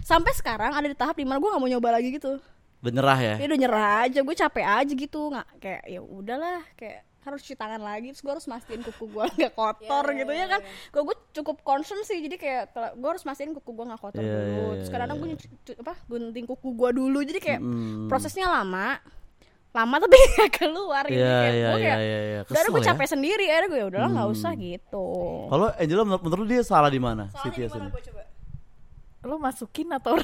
sampai 0.00 0.32
sekarang 0.32 0.70
ada 0.70 0.84
di 0.84 0.94
tahap 0.94 1.14
di 1.14 1.22
mana 1.22 1.36
gue 1.36 1.46
nggak 1.46 1.60
mau 1.60 1.70
nyoba 1.70 1.88
lagi 1.92 2.08
gitu. 2.10 2.40
Udah 2.80 2.90
nyerah 2.90 3.18
ya. 3.18 3.34
ya 3.36 3.46
udah 3.46 3.58
nyerah 3.58 3.86
aja 4.02 4.18
gue 4.18 4.34
capek 4.34 4.64
aja 4.66 4.92
gitu. 4.92 5.20
Nggak 5.28 5.46
kayak 5.58 5.82
ya 5.86 6.00
udahlah 6.00 6.60
kayak 6.74 7.00
harus 7.22 7.38
cuci 7.40 7.54
tangan 7.54 7.78
lagi 7.78 8.10
terus 8.10 8.18
gue 8.18 8.32
harus 8.32 8.46
mastiin 8.46 8.82
kuku 8.82 9.04
gue 9.06 9.24
nggak 9.38 9.54
kotor 9.54 10.04
gitu 10.10 10.32
ya 10.32 10.46
kan? 10.48 10.58
gue 10.64 11.02
gue 11.04 11.16
cukup 11.32 11.62
concern 11.62 12.02
sih 12.02 12.18
jadi 12.18 12.34
kayak 12.34 12.62
gue 12.92 13.08
harus 13.08 13.22
mastiin 13.22 13.54
kuku 13.54 13.70
gue 13.70 13.84
nggak 13.86 14.02
kotor 14.02 14.18
Iya, 14.18 14.26
dulu. 14.26 14.42
iya, 14.42 14.62
terus 14.74 14.82
iya, 14.82 14.90
kadang-kadang 14.90 15.16
gue 15.16 15.28
nyuci- 15.30 15.50
cu- 15.62 15.78
apa 15.78 15.94
gunting 16.04 16.46
kuku 16.48 16.68
gue 16.72 16.90
dulu. 16.92 17.18
Jadi 17.22 17.38
kayak 17.38 17.60
Mm. 17.60 18.08
prosesnya 18.08 18.50
lama 18.50 18.98
lama 19.72 19.96
tapi 19.98 20.14
nggak 20.30 20.50
keluar 20.54 21.02
gitu 21.06 21.16
Iya 21.16 21.34
kayak 21.34 21.50
iya 21.50 21.66
gue 21.66 21.74
iya 21.74 21.82
kayak 21.82 21.98
iya. 21.98 22.18
iya. 22.22 22.38
udah 22.38 22.46
Kesel 22.52 22.68
gue 22.68 22.78
ya. 22.78 22.84
capek 22.88 23.06
sendiri 23.08 23.44
akhirnya 23.46 23.66
gue 23.66 23.78
ya 23.78 23.86
udahlah 23.88 24.08
nggak 24.10 24.28
usah 24.30 24.50
gitu 24.54 25.04
Kalau 25.46 25.66
Angela 25.72 26.02
menurut, 26.02 26.22
menurut 26.22 26.46
dia 26.46 26.62
salah 26.62 26.86
di 26.86 26.98
mana? 26.98 27.26
Siti 27.34 27.58
gimana 27.58 27.64
Yasin? 27.64 27.82
gue 27.88 28.02
coba 28.04 28.20
lo 29.22 29.38
masukin 29.38 29.86
atau 29.88 30.12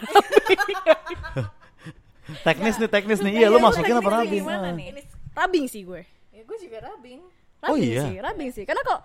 Teknis 2.39 2.77
nih 2.77 2.87
teknis 2.87 3.19
nih. 3.19 3.31
Iya 3.35 3.47
lu 3.49 3.59
masukin 3.59 3.95
apa 3.95 4.09
rabing? 4.13 4.39
gimana 4.39 4.67
Ah. 4.67 4.75
nih? 4.75 4.87
rabing 5.33 5.65
sih 5.65 5.83
gue 5.83 6.03
ya 6.29 6.43
gue 6.43 6.57
juga 6.59 6.77
rabing 6.85 7.21
rabing 7.61 7.83
iya? 7.85 8.03
sih 8.05 8.15
rabing 8.19 8.49
sih 8.51 8.65
karena 8.65 8.81
kok 8.83 8.99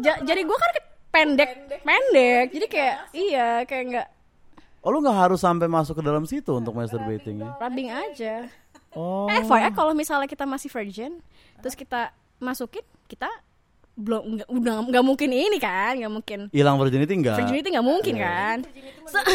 ja- 0.00 0.20
jadi 0.20 0.40
gue 0.40 0.56
kan 0.56 0.70
ke- 0.72 0.86
pendek 1.08 1.48
pendek 1.80 2.46
jadi 2.50 2.66
kayak 2.66 2.94
iya 3.12 3.46
kayak 3.62 3.84
nggak 3.88 4.06
Oh 4.82 4.88
lu 4.88 5.00
nggak 5.00 5.16
harus 5.16 5.40
sampai 5.40 5.66
masuk 5.66 5.94
ke 5.94 6.00
dalam 6.00 6.22
situ 6.22 6.48
untuk 6.52 6.72
masturbating 6.72 7.40
ya? 7.40 7.48
rabing 7.56 7.88
aja 7.88 8.44
Oh. 8.96 9.28
eh 9.28 9.44
FYI 9.44 9.70
kalau 9.70 9.92
misalnya 9.92 10.24
kita 10.24 10.42
masih 10.42 10.66
virgin 10.66 11.20
terus 11.60 11.76
kita 11.76 12.10
masukin 12.36 12.80
kita 13.06 13.28
belum 13.92 14.22
nggak 14.34 14.48
udah 14.50 14.74
nggak 14.84 15.04
mungkin 15.04 15.30
ini 15.30 15.56
kan 15.56 15.94
nggak 15.94 16.10
mungkin. 16.10 16.40
Hilang 16.48 16.76
virginity 16.76 17.12
enggak? 17.14 17.36
virginity 17.38 17.68
nggak 17.70 17.84
mungkin 17.86 18.14
Iya. 18.14 18.24
kan? 18.24 18.58
So- 19.06 19.26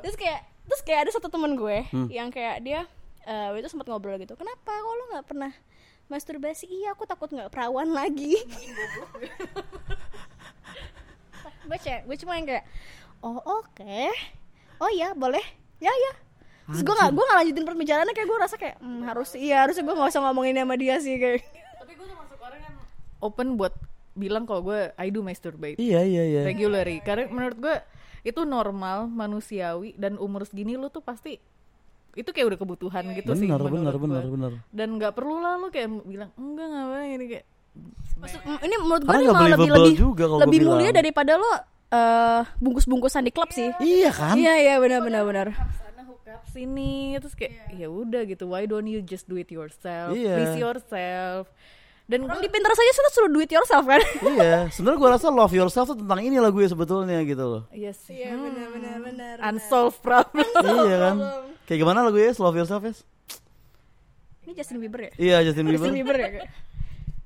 terus 0.00 0.14
kayak 0.14 0.40
terus 0.64 0.80
kayak 0.82 1.00
ada 1.02 1.12
satu 1.12 1.28
temen 1.28 1.52
gue 1.52 1.88
Hmm. 1.88 2.08
yang 2.08 2.28
kayak 2.28 2.60
dia 2.60 2.84
eh 3.22 3.46
waktu 3.48 3.60
itu 3.60 3.68
sempat 3.68 3.84
ngobrol 3.86 4.16
gitu 4.16 4.32
kenapa? 4.32 4.68
Kok 4.70 4.94
lo 4.94 5.04
nggak 5.12 5.26
pernah 5.26 5.52
masturbasi? 6.06 6.64
Iya 6.66 6.92
aku 6.92 7.04
takut 7.04 7.28
nggak 7.28 7.48
perawan 7.48 7.92
lagi. 7.92 8.36
Gue 11.64 11.78
cek 11.78 12.08
gue 12.08 12.16
cuma 12.18 12.36
yang 12.36 12.46
kayak 12.46 12.64
oh 13.20 13.36
oke. 13.42 14.00
Oh 14.78 14.88
ya 14.88 15.12
boleh. 15.12 15.44
Ya 15.78 15.92
ya 15.92 16.12
terus 16.68 16.82
gue 16.84 16.94
nggak 16.94 17.10
gue 17.10 17.24
nggak 17.24 17.38
lanjutin 17.40 17.64
pembicaraannya 17.64 18.12
kayak 18.12 18.28
gue 18.28 18.38
rasa 18.38 18.56
kayak 18.56 18.76
hmm, 18.76 19.00
harus 19.02 19.28
iya 19.34 19.64
harusnya 19.64 19.82
gue 19.82 19.94
nggak 19.96 20.10
usah 20.12 20.22
ngomongin 20.22 20.54
sama 20.54 20.74
dia 20.76 20.96
sih 21.00 21.16
kayak 21.16 21.40
tapi 21.78 21.92
gue 21.96 22.06
termasuk 22.06 22.38
orang 22.38 22.60
yang 22.60 22.74
open 23.18 23.48
buat 23.56 23.72
bilang 24.12 24.44
kalau 24.44 24.60
gue 24.62 24.80
I 24.94 25.08
do 25.08 25.22
masturbate 25.22 25.78
Iya 25.78 26.02
iya 26.02 26.22
iya. 26.26 26.40
regularly 26.44 27.00
karena 27.00 27.24
menurut 27.26 27.56
gue 27.56 27.76
itu 28.20 28.40
normal 28.42 29.06
manusiawi 29.06 29.94
dan 29.94 30.18
umur 30.18 30.44
segini 30.44 30.74
lu 30.74 30.86
tuh 30.86 31.00
pasti 31.00 31.40
itu 32.12 32.28
kayak 32.28 32.52
udah 32.52 32.58
kebutuhan 32.58 33.04
gitu 33.14 33.30
sih 33.32 33.46
Benar 33.46 33.62
benar 33.62 33.94
benar 33.94 34.24
benar. 34.26 34.52
dan 34.68 34.88
nggak 34.92 35.14
perlu 35.14 35.38
lah 35.38 35.54
lu 35.56 35.70
kayak 35.70 35.88
bilang 36.02 36.30
enggak 36.34 36.66
ngapain 36.66 37.10
ini 37.14 37.26
kayak 37.30 37.46
Maksud, 38.18 38.40
ini 38.58 38.74
menurut 38.82 39.02
gue 39.06 39.14
ini 39.14 39.26
malah 39.30 39.50
lebih 39.54 39.70
lebih 39.70 39.94
juga 39.94 40.24
kalau 40.26 40.40
lebih 40.42 40.60
mulia 40.66 40.90
bilang. 40.90 40.98
daripada 40.98 41.32
lo 41.38 41.52
eh 41.88 42.42
bungkus-bungkusan 42.58 43.22
di 43.22 43.32
klub 43.32 43.48
sih. 43.48 43.70
Iya 43.78 44.10
kan? 44.10 44.34
Iya 44.34 44.54
iya 44.58 44.74
benar 44.76 45.00
benar 45.00 45.22
benar. 45.22 45.46
Up 46.30 46.44
sini 46.46 46.92
terus 47.16 47.32
kayak 47.32 47.72
ya 47.72 47.86
udah 47.86 48.22
gitu 48.24 48.44
why 48.44 48.64
don't 48.64 48.84
you 48.84 49.00
just 49.00 49.24
do 49.24 49.34
it 49.34 49.48
yourself 49.48 50.12
Iya. 50.12 50.34
please 50.34 50.56
yourself 50.56 51.48
dan 52.04 52.24
Orang 52.24 52.40
gue 52.40 52.44
di 52.44 52.50
Pinterest 52.50 52.76
aja 52.78 52.92
sudah 52.94 53.10
suruh 53.12 53.28
do 53.28 53.36
it 53.38 53.52
yourself 53.52 53.84
kan. 53.84 54.00
iya. 54.32 54.64
Sebenarnya 54.72 54.96
gua 54.96 55.10
rasa 55.12 55.28
love 55.28 55.52
yourself 55.52 55.92
tuh 55.92 55.98
tentang 56.00 56.24
ini 56.24 56.40
lagu 56.40 56.56
ya 56.56 56.72
sebetulnya 56.72 57.20
gitu 57.20 57.44
loh. 57.44 57.62
iya 57.68 57.92
sih 57.92 58.16
Iya 58.16 58.32
benar 58.32 58.68
benar 58.72 58.96
benar. 59.04 59.34
unsolved 59.44 60.00
problem 60.00 60.48
iya 60.56 60.96
kan? 60.98 61.16
Kayak 61.68 61.78
gimana 61.84 62.00
lagu 62.00 62.16
ya 62.16 62.32
love 62.32 62.56
yourself 62.56 62.80
ya? 62.80 62.96
Ini 64.48 64.52
Justin 64.56 64.80
Bieber 64.80 65.00
ya? 65.04 65.10
Iya 65.20 65.36
Justin 65.44 65.68
Bieber. 65.68 65.84
Justin 65.84 65.96
Bieber 66.00 66.16
ya? 66.16 66.28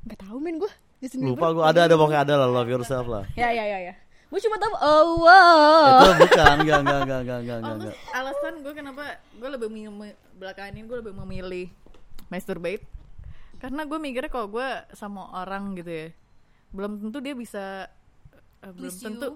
Nggak 0.03 0.19
tahu 0.19 0.37
men 0.43 0.59
gue. 0.59 0.73
Justin 0.99 1.19
Bieber. 1.23 1.39
Lupa 1.39 1.47
gua 1.55 1.65
ada 1.71 1.81
ada 1.87 1.95
pokoknya 1.95 2.21
ada 2.27 2.35
lah 2.43 2.49
love 2.51 2.67
yourself 2.67 3.07
lah. 3.07 3.23
Ya 3.39 3.55
ya 3.55 3.63
ya 3.63 3.79
ya. 3.87 3.95
Gue 4.33 4.41
cuma 4.41 4.57
tahu 4.57 4.73
oh 4.81 5.05
wow. 5.29 6.01
Itu 6.17 6.25
bukan 6.25 6.57
enggak 6.65 6.81
enggak 6.81 6.81
enggak 6.81 6.99
enggak 7.05 7.21
enggak 7.21 7.39
enggak. 7.39 7.59
Oh, 7.61 7.77
enggak. 7.77 7.93
terus 7.93 8.17
alasan 8.17 8.55
gue 8.65 8.73
kenapa 8.73 9.03
gue 9.37 9.49
lebih 9.53 9.69
memilih 9.69 10.17
belakangan 10.41 10.73
ini 10.73 10.83
gue 10.89 10.99
lebih 11.05 11.13
memilih 11.13 11.67
masturbate 12.33 12.85
karena 13.61 13.85
gue 13.85 13.99
mikirnya 14.01 14.33
kalau 14.33 14.49
gue 14.49 14.69
sama 14.97 15.29
orang 15.37 15.77
gitu 15.77 15.93
ya 15.93 16.09
belum 16.73 16.99
tentu 17.05 17.21
dia 17.21 17.37
bisa 17.37 17.93
eh, 18.65 18.73
belum 18.73 18.95
tentu 18.97 19.29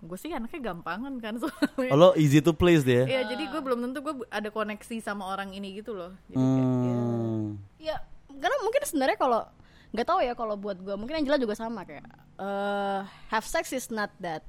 gue 0.00 0.18
sih 0.18 0.34
anaknya 0.34 0.74
gampangan 0.74 1.14
kan 1.22 1.38
soalnya 1.40 1.94
Oh, 1.94 1.96
lo 1.96 2.08
easy 2.18 2.40
to 2.42 2.50
please 2.56 2.82
dia. 2.82 3.04
Iya, 3.04 3.36
jadi 3.36 3.52
gue 3.52 3.60
belum 3.60 3.78
tentu 3.84 4.00
gue 4.00 4.14
ada 4.32 4.48
koneksi 4.48 4.96
sama 5.04 5.28
orang 5.28 5.52
ini 5.52 5.76
gitu 5.76 5.92
loh. 5.92 6.16
Jadi 6.32 6.40
kayak, 6.40 6.64
ya. 6.64 6.96
Hmm. 6.96 7.46
Ya, 7.76 7.96
karena 8.32 8.56
mungkin 8.64 8.80
sebenarnya 8.88 9.18
kalau 9.20 9.44
nggak 9.90 10.06
tahu 10.06 10.20
ya 10.20 10.32
kalau 10.32 10.54
buat 10.54 10.78
gue, 10.78 10.94
mungkin 10.94 11.18
Angela 11.18 11.34
juga 11.34 11.52
sama 11.52 11.82
kayak 11.82 12.06
eh 12.36 13.00
have 13.28 13.44
sex 13.44 13.70
is 13.70 13.88
not 13.88 14.08
that 14.16 14.46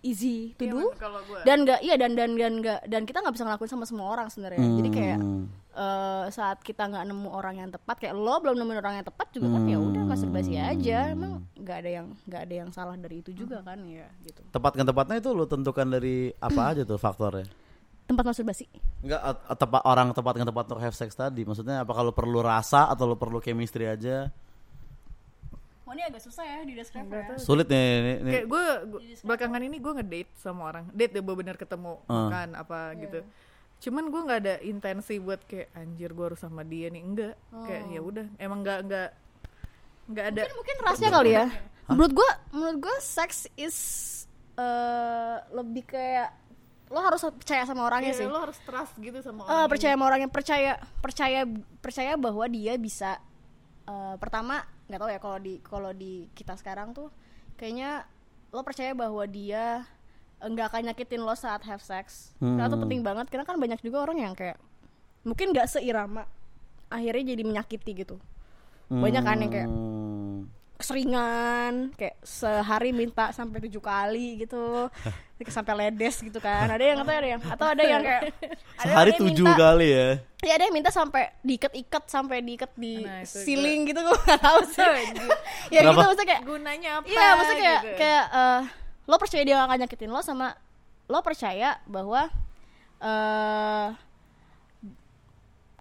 easy 0.00 0.56
to 0.56 0.64
Iya, 0.64 0.72
do 0.72 0.80
dan 1.44 1.58
nggak 1.62 1.80
iya 1.80 1.94
dan 1.94 2.16
dan 2.16 2.32
dan 2.32 2.52
nggak 2.58 2.88
dan 2.88 3.02
kita 3.04 3.20
nggak 3.20 3.34
bisa 3.36 3.44
ngelakuin 3.44 3.68
sama 3.68 3.84
semua 3.84 4.08
orang 4.08 4.26
sebenarnya 4.26 4.58
jadi 4.58 4.88
kayak 4.88 5.18
Hmm. 5.20 5.44
eh, 5.70 6.24
saat 6.30 6.58
kita 6.60 6.88
nggak 6.88 7.04
nemu 7.04 7.28
orang 7.28 7.54
yang 7.56 7.68
tepat 7.68 7.96
kayak 7.98 8.16
lo 8.16 8.40
belum 8.40 8.56
nemuin 8.56 8.80
orang 8.80 8.94
yang 8.96 9.06
tepat 9.06 9.28
juga 9.30 9.52
kan 9.52 9.62
ya 9.62 9.76
udah 9.76 10.02
masturbasi 10.02 10.52
aja 10.56 10.98
emang 11.06 11.44
nggak 11.54 11.76
ada 11.78 11.90
yang 11.92 12.06
nggak 12.24 12.42
ada 12.42 12.54
yang 12.56 12.68
salah 12.72 12.96
dari 12.96 13.20
itu 13.20 13.30
juga 13.30 13.60
kan 13.60 13.76
ya 13.84 14.08
gitu 14.20 14.40
Tepat 14.48 14.72
kan 14.74 14.84
tepatnya 14.84 15.16
itu 15.20 15.30
lu 15.30 15.44
tentukan 15.44 15.86
dari 15.86 16.32
apa 16.34 16.62
aja 16.66 16.82
tuh 16.82 16.96
faktornya? 16.96 17.46
tempat 18.04 18.24
masturbasi 18.26 18.66
Enggak 19.06 19.22
at- 19.22 19.44
at- 19.46 19.58
tepat 19.60 19.82
orang 19.84 20.10
tepat 20.10 20.32
kan 20.34 20.42
tepat 20.44 20.64
untuk 20.66 20.82
have 20.82 20.92
sex 20.92 21.14
tadi. 21.14 21.46
Maksudnya 21.46 21.86
apa 21.86 21.94
kalau 21.94 22.10
perlu 22.10 22.42
rasa 22.42 22.90
atau 22.90 23.06
lu 23.06 23.14
perlu 23.14 23.38
chemistry 23.38 23.86
aja? 23.86 24.34
Oh 25.90 25.92
ini 25.92 26.06
agak 26.06 26.22
susah 26.22 26.46
ya 26.46 26.62
di 26.62 26.78
describe 26.78 27.10
ya. 27.10 27.34
Sulit 27.34 27.66
nih 27.66 27.82
ini. 27.98 28.12
ini. 28.22 28.30
kayak 28.30 28.46
gue 28.46 28.64
belakangan 29.26 29.60
ini 29.60 29.76
gue 29.76 29.92
ngedate 29.98 30.30
sama 30.38 30.70
orang. 30.70 30.86
Date 30.94 31.18
ya 31.18 31.22
bener 31.26 31.58
ketemu 31.58 31.98
Ah. 32.06 32.30
makan 32.30 32.48
apa 32.54 32.78
gitu. 32.94 33.18
Cuman 33.80 34.04
gue 34.06 34.20
nggak 34.22 34.38
ada 34.38 34.54
intensi 34.62 35.18
buat 35.18 35.42
kayak 35.42 35.74
anjir 35.74 36.14
gue 36.14 36.24
harus 36.24 36.38
sama 36.38 36.62
dia 36.62 36.86
nih. 36.88 37.02
Enggak 37.02 37.34
kayak 37.50 37.82
ya 37.90 38.00
udah. 38.00 38.26
Emang 38.38 38.62
nggak 38.62 38.78
nggak 38.86 39.08
nggak 40.14 40.24
ada. 40.30 40.40
Mungkin 40.46 40.56
mungkin 40.56 40.76
rasnya 40.80 41.10
kali 41.10 41.30
ya. 41.34 41.46
menurut 41.90 42.12
gua 42.14 42.30
menurut 42.54 42.78
gua 42.86 42.96
seks 43.02 43.50
is 43.58 43.78
eh 44.54 45.36
lebih 45.50 45.90
kayak 45.90 46.30
lo 46.86 47.02
harus 47.02 47.22
percaya 47.34 47.66
sama 47.66 47.86
orangnya 47.86 48.14
Iya, 48.14 48.18
sih. 48.18 48.26
lo 48.26 48.38
harus 48.38 48.58
trust 48.62 48.94
gitu 48.98 49.18
Eh, 49.18 49.22
sama 49.22 49.42
orang 49.42 49.66
percaya 49.66 49.94
sama 49.94 50.04
orangnya. 50.06 50.28
Percaya 50.30 50.72
percaya 51.02 51.40
percaya 51.78 52.12
bahwa 52.14 52.46
dia 52.46 52.74
bisa 52.78 53.18
eh, 53.86 54.14
pertama 54.18 54.62
nggak 54.90 55.00
tahu 55.00 55.10
ya 55.10 55.18
kalau 55.18 55.38
di 55.38 55.54
kalau 55.62 55.90
di 55.90 56.12
kita 56.34 56.54
sekarang 56.54 56.90
tuh 56.90 57.08
kayaknya 57.54 58.04
lo 58.50 58.60
percaya 58.60 58.90
bahwa 58.92 59.22
dia 59.24 59.86
nggak 60.40 60.66
akan 60.66 60.90
nyakitin 60.90 61.22
lo 61.22 61.32
saat 61.32 61.62
have 61.62 61.80
sex 61.80 62.34
karena 62.36 62.66
itu 62.66 62.74
Hmm. 62.74 62.82
penting 62.82 63.00
banget 63.00 63.26
karena 63.28 63.44
kan 63.44 63.54
banyak 63.54 63.78
juga 63.78 64.02
orang 64.02 64.18
yang 64.18 64.34
kayak 64.34 64.58
mungkin 65.22 65.52
nggak 65.52 65.68
seirama 65.68 66.26
akhirnya 66.88 67.32
jadi 67.32 67.42
menyakiti 67.44 67.92
gitu 67.94 68.16
banyak 68.90 69.22
kan 69.22 69.38
yang 69.38 69.52
kayak 69.52 69.68
Hmm. 69.68 70.50
keseringan 70.74 71.92
kayak 71.94 72.16
sehari 72.20 72.90
minta 72.90 73.30
sampai 73.30 73.62
tujuh 73.62 73.78
kali 73.78 74.40
gitu 74.40 74.88
sampai 75.46 75.72
ledes 75.80 76.20
gitu 76.20 76.36
kan 76.36 76.68
ada 76.68 76.84
yang 76.84 77.00
atau 77.00 77.14
ada 77.14 77.24
yang 77.26 77.40
atau 77.40 77.66
ada 77.66 77.80
yang 77.82 78.02
kayak 78.02 78.22
ada 78.76 78.84
Sehari 78.84 79.10
yang 79.10 79.20
tujuh 79.22 79.46
minta- 79.46 79.56
kali 79.58 79.88
ya. 79.88 80.08
ya 80.40 80.52
ada 80.52 80.64
yang 80.68 80.74
minta 80.74 80.90
sampai 80.90 81.32
diikat-ikat 81.40 82.02
sampai 82.04 82.36
diikat 82.40 82.68
di 82.74 83.00
Nah, 83.00 83.24
ceiling 83.24 83.80
gitu 83.86 84.00
gue 84.02 84.16
gak 84.18 84.36
tahu 84.38 84.58
sih 84.66 84.84
ya 85.72 85.80
Kenapa? 85.80 85.88
gitu 85.90 86.04
maksudnya 86.04 86.28
kayak 86.28 86.42
gunanya 86.44 86.90
apa 86.94 87.04
iya 87.06 87.28
maksudnya 87.32 87.62
kayak 87.62 87.80
gitu. 87.80 87.96
kayak 87.96 88.24
eh, 88.30 88.60
lo 89.06 89.16
percaya 89.16 89.42
dia 89.42 89.54
gak 89.54 89.66
akan 89.66 89.78
nyakitin 89.80 90.10
lo 90.10 90.20
sama 90.20 90.46
lo 91.06 91.18
percaya 91.20 91.70
bahwa 91.86 92.22
eh 92.98 93.88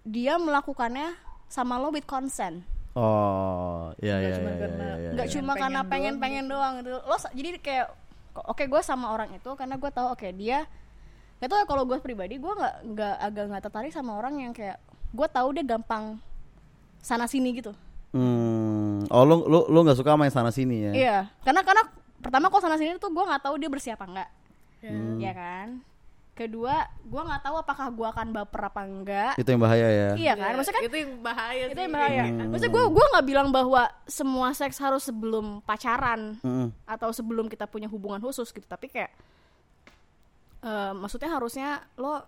dia 0.03 0.33
melakukannya 0.37 1.13
sama 1.45 1.75
lo 1.75 1.89
with 1.89 2.05
consent 2.05 2.63
Oh, 2.91 3.93
iya 3.97 4.17
iya 4.19 4.33
cuma 4.35 4.49
iya 4.49 4.59
karena 4.59 4.83
iya, 4.83 4.95
iya. 4.97 5.09
nggak 5.09 5.27
Pengen- 5.29 5.35
cuma 5.37 5.53
karena 5.53 5.81
pengen 5.85 6.15
pengen 6.17 6.45
doang 6.45 6.73
pengen 6.75 6.83
doang 6.83 6.99
gitu 6.99 6.99
lo 6.99 7.15
jadi 7.31 7.49
kayak 7.57 7.87
oke 8.45 8.63
gue 8.63 8.81
sama 8.81 9.09
orang 9.09 9.33
itu 9.33 9.49
karena 9.53 9.75
gue 9.75 9.89
tahu 9.89 10.13
oke 10.13 10.27
dia 10.31 10.63
nggak 11.39 11.49
tahu 11.49 11.59
ya 11.59 11.65
kalau 11.65 11.83
gue 11.83 11.97
pribadi 11.97 12.35
gue 12.35 12.51
nggak 12.51 12.75
nggak 12.85 13.15
agak 13.17 13.45
nggak 13.47 13.63
tertarik 13.63 13.91
sama 13.91 14.15
orang 14.15 14.39
yang 14.39 14.51
kayak 14.51 14.77
gue 15.09 15.27
tahu 15.27 15.47
dia 15.51 15.65
gampang 15.65 16.19
sana 16.99 17.25
sini 17.25 17.55
gitu 17.55 17.73
Hmm. 18.09 19.05
Oh, 19.05 19.21
lu 19.21 19.45
lu 19.45 19.69
lu 19.69 19.79
nggak 19.85 19.93
suka 19.93 20.17
main 20.17 20.33
sana 20.33 20.49
sini 20.49 20.81
ya? 20.81 20.91
iya 20.91 21.17
karena 21.45 21.61
karena 21.61 21.85
pertama 22.17 22.49
kalau 22.49 22.57
sana 22.59 22.73
sini 22.73 22.97
tuh 22.97 23.13
gue 23.13 23.21
nggak 23.21 23.45
tahu 23.45 23.55
dia 23.55 23.69
bersih 23.69 23.93
apa 23.93 24.05
enggak 24.05 24.29
Hmm. 24.79 25.19
ya 25.19 25.29
kan 25.29 25.83
kedua 26.39 26.75
gue 27.01 27.21
nggak 27.21 27.41
tahu 27.41 27.55
apakah 27.57 27.87
gue 27.89 28.07
akan 28.07 28.27
baper 28.31 28.61
apa 28.63 28.81
enggak 28.81 29.31
Itu 29.35 29.49
yang 29.49 29.59
bahaya 29.59 29.87
ya. 29.87 30.09
iya 30.15 30.33
kan 30.33 30.55
maksudnya 30.55 30.77
kan 30.77 30.83
itu 30.85 30.97
yang 30.97 31.11
bahaya 31.19 31.63
itu 31.65 31.73
sih. 31.73 31.83
yang 31.83 31.93
bahaya 31.93 32.23
Hmm. 32.25 32.47
maksudnya 32.47 32.71
gue 32.71 32.85
gue 32.89 33.05
nggak 33.09 33.25
bilang 33.25 33.47
bahwa 33.49 33.81
semua 34.05 34.47
seks 34.51 34.77
harus 34.77 35.03
sebelum 35.03 35.59
pacaran 35.61 36.39
Mm-mm. 36.39 36.71
atau 36.85 37.09
sebelum 37.09 37.45
kita 37.45 37.65
punya 37.65 37.85
hubungan 37.85 38.17
khusus 38.19 38.47
gitu 38.49 38.63
tapi 38.63 38.87
kayak 38.87 39.11
eh, 40.61 40.91
maksudnya 40.93 41.29
harusnya 41.29 41.67
lo 41.95 42.23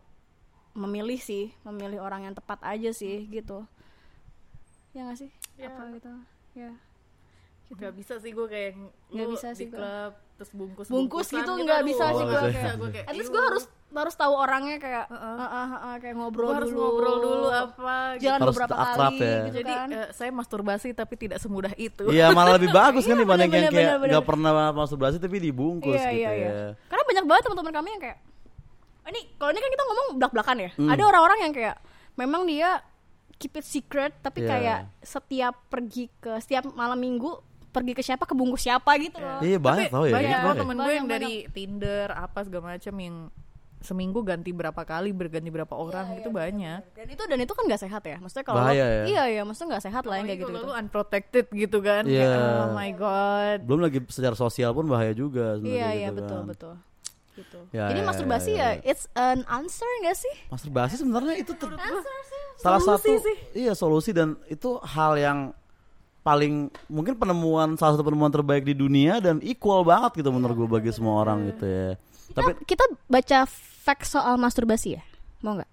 memilih 0.74 1.18
sih 1.18 1.52
memilih 1.64 2.00
orang 2.00 2.24
yang 2.24 2.34
tepat 2.34 2.60
aja 2.62 2.92
sih 2.92 3.28
gitu 3.28 3.64
ya 4.92 5.04
nggak 5.04 5.18
sih 5.18 5.32
Ya. 5.56 5.70
apa 5.70 5.84
gitu 5.94 6.12
ya 6.54 6.72
nggak 7.70 7.94
bisa 7.94 8.18
sih 8.18 8.32
gue 8.32 8.44
kayak 8.46 8.72
Nggak 9.08 9.26
lu 9.26 9.32
bisa 9.32 9.48
sih 9.54 9.64
di 9.64 9.72
klub 9.72 10.12
terus 10.36 10.52
bungkus 10.52 10.88
Bungkus 10.88 11.28
gitu 11.30 11.52
nggak 11.54 11.84
bisa 11.86 12.06
sih 12.10 12.26
gua. 12.26 12.42
gue 12.50 12.90
kayak 12.92 13.06
at 13.06 13.14
least 13.14 13.30
"Iu, 13.30 13.36
gue 13.36 13.44
harus 13.46 13.64
harus 13.94 14.14
tahu 14.14 14.34
orangnya 14.34 14.78
kayak 14.78 15.06
Heeh. 15.06 15.36
"Ah, 15.36 15.52
ah, 15.52 15.72
ah," 15.84 15.96
kayak 15.98 16.14
gua 16.14 16.22
ngobrol 16.22 16.52
harus 16.54 16.70
dulu 16.70 16.80
ngobrol 16.82 17.16
dulu 17.18 17.48
apa 17.50 17.96
gitu. 18.14 18.24
jangan 18.24 18.40
Harus 18.40 18.54
beberapa 18.54 18.76
akrab 18.78 19.12
kali 19.12 19.20
ya. 19.20 19.36
gitu 19.42 19.58
jadi 19.58 19.74
kan 19.74 19.88
eh, 19.92 20.08
saya 20.12 20.32
masturbasi 20.32 20.88
tapi 20.92 21.14
tidak 21.16 21.38
semudah 21.38 21.74
itu 21.76 22.04
Iya 22.08 22.26
malah 22.30 22.56
lebih 22.56 22.70
bagus 22.70 23.04
kan 23.04 23.14
Iya, 23.14 23.22
dibanding 23.22 23.50
bener, 23.50 23.60
yang 23.60 23.68
bener, 23.70 23.98
kayak 23.98 24.10
nggak 24.10 24.26
pernah 24.26 24.52
masturbasi 24.72 25.16
tapi 25.18 25.38
dibungkus 25.38 25.92
iya 25.94 26.08
gitu 26.08 26.18
iya 26.18 26.30
ya. 26.30 26.38
iya 26.38 26.54
karena 26.86 27.04
banyak 27.04 27.26
banget 27.26 27.42
teman-teman 27.44 27.74
kami 27.74 27.90
yang 27.90 28.02
kayak 28.02 28.18
"Oh, 29.02 29.10
ini 29.10 29.22
kalau 29.36 29.50
ini 29.50 29.60
kan 29.60 29.70
kita 29.70 29.84
ngomong 29.84 30.08
belak 30.16 30.32
belakan 30.32 30.58
ya 30.58 30.70
Hmm. 30.74 30.88
ada 30.88 31.04
orang-orang 31.04 31.40
yang 31.42 31.52
kayak 31.52 31.76
memang 32.14 32.42
dia 32.46 32.70
keep 33.36 33.54
it 33.54 33.66
secret 33.66 34.14
tapi 34.20 34.40
Iya. 34.40 34.48
kayak 34.48 34.80
setiap 35.02 35.56
pergi 35.68 36.08
ke 36.16 36.38
setiap 36.38 36.70
malam 36.72 36.96
minggu 36.96 37.34
pergi 37.68 37.92
ke 37.92 38.02
siapa 38.02 38.24
kebungkus 38.24 38.62
siapa 38.62 38.92
gitu 39.00 39.18
loh 39.18 39.40
Iya 39.40 39.58
banyak 39.58 39.90
tau 39.90 40.04
ya. 40.04 40.14
banyak 40.14 40.30
kok 40.30 40.44
banyak. 40.46 40.62
temen 40.62 40.76
gue 40.78 40.92
yang 40.94 41.08
Banyak, 41.08 41.16
dari 41.18 41.34
Tinder 41.50 42.08
apa 42.12 42.40
segala 42.42 42.64
macam 42.72 42.94
yang 42.94 43.16
seminggu 43.82 44.22
ganti 44.22 44.50
berapa 44.50 44.78
kali 44.78 45.10
berganti 45.10 45.50
berapa 45.50 45.74
orang 45.74 46.14
gitu 46.16 46.30
banyak 46.30 46.82
dan 46.88 47.08
itu 47.08 47.24
dan 47.26 47.40
itu 47.40 47.50
kan 47.52 47.64
nggak 47.66 47.82
sehat 47.82 48.04
ya 48.04 48.18
maksudnya 48.18 48.46
kalau 48.46 48.62
Bahaya 48.62 48.78
lo- 48.80 48.92
ya. 48.92 49.04
iya 49.06 49.24
iya 49.28 49.42
maksudnya 49.42 49.70
nggak 49.74 49.84
sehat 49.84 50.04
lah 50.04 50.16
yang 50.16 50.28
kayak 50.28 50.40
gitu, 50.40 50.50
Apalagi 50.50 50.64
gitu. 50.64 50.80
unprotected 50.80 51.46
gitu 51.52 51.78
kan 51.80 52.04
Iya. 52.04 52.22
Kayak, 52.24 52.62
oh 52.62 52.72
my 52.72 52.92
god 52.94 53.60
Belum 53.62 53.82
lagi 53.82 54.00
secara 54.08 54.34
sosial 54.34 54.70
pun 54.72 54.86
bahaya 54.86 55.12
juga 55.12 55.58
sebenarnya 55.58 55.74
iya 55.74 55.88
gitu 55.88 55.98
iya 55.98 56.08
kan. 56.08 56.16
betul 56.16 56.40
betul 56.46 56.74
gitu 57.32 57.60
Ya, 57.72 57.88
jadi 57.88 58.00
ya, 58.00 58.06
masturbasi 58.06 58.52
ya, 58.52 58.60
ya, 58.60 58.70
ya. 58.76 58.82
it's 58.86 59.06
an 59.14 59.42
answer 59.48 59.88
gak 60.00 60.14
sih 60.16 60.36
Masturbasi 60.48 60.94
sebenarnya 60.96 61.36
itu 61.38 61.52
ter- 61.54 61.74
salah 62.56 62.78
Solusi 62.78 63.08
satu 63.08 63.14
sih. 63.20 63.36
iya 63.58 63.74
solusi 63.74 64.12
dan 64.12 64.38
itu 64.46 64.78
hal 64.80 65.16
yang 65.16 65.40
paling 66.22 66.70
mungkin 66.86 67.16
penemuan 67.16 67.74
salah 67.74 67.96
satu 67.96 68.04
penemuan 68.04 68.30
terbaik 68.30 68.62
di 68.62 68.74
dunia 68.74 69.18
dan 69.18 69.42
equal 69.42 69.82
banget 69.82 70.22
gitu 70.22 70.30
menurut 70.30 70.54
gue 70.56 70.70
bagi 70.70 70.92
semua 70.92 71.18
orang 71.18 71.50
gitu 71.50 71.66
ya. 71.66 71.98
Tapi 72.30 72.62
kita, 72.62 72.78
kita 72.78 72.86
baca 73.10 73.40
facts 73.82 74.14
soal 74.14 74.38
masturbasi 74.38 75.02
ya? 75.02 75.04
Mau 75.42 75.58
nggak 75.58 75.70